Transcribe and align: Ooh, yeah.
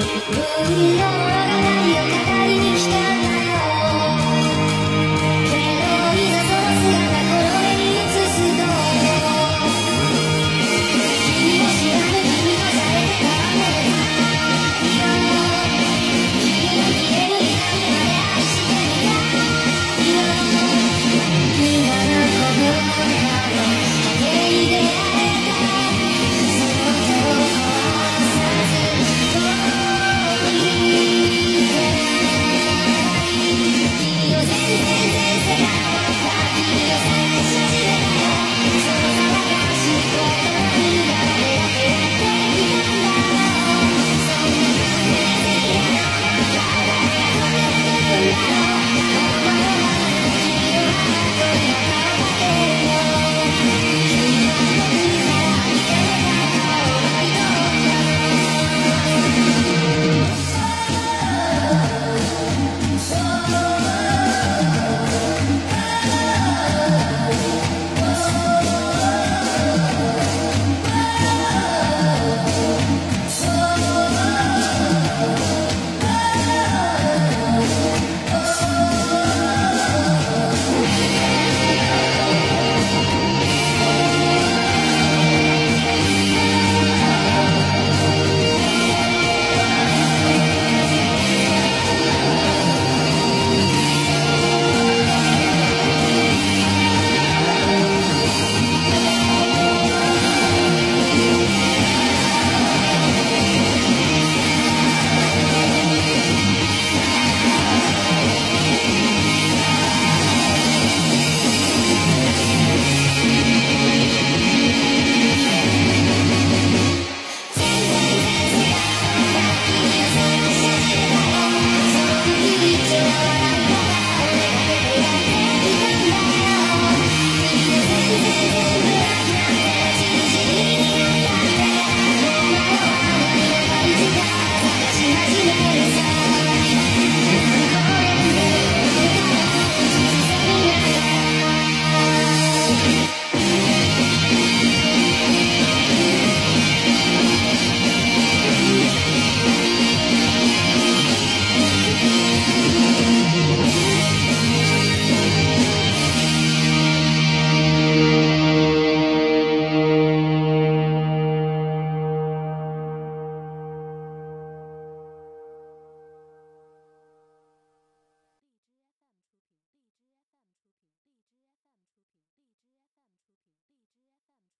Ooh, 0.00 0.96
yeah. 0.96 1.37